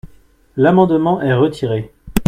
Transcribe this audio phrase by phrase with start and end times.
[0.57, 1.91] L’amendement est retiré.